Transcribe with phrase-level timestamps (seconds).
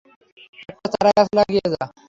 [0.71, 1.83] একটা চারাগাছ লাগিয়ে যা।